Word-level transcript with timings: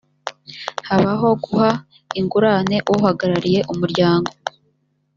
habaho 0.87 1.27
guha 1.43 1.71
ingurane 2.19 2.75
uhagarariye 2.93 3.59
umuryango 3.73 4.31